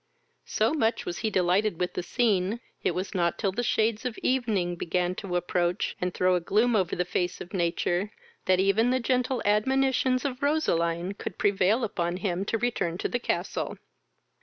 [0.47, 4.17] So much was he delighted with the scene, it was not till the shades of
[4.23, 8.11] evening began to approach, and throw a gloom over the face of nature,
[8.45, 13.19] that even the gentle admonitions of Roseline could prevail upon him to return to the
[13.19, 13.77] castle.